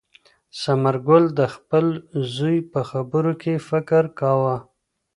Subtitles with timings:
[0.61, 1.85] ثمر ګل د خپل
[2.35, 4.57] زوی په خبرو کې فکر کاوه.